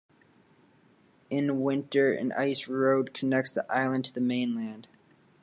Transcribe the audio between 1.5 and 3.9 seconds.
winter an ice road connects the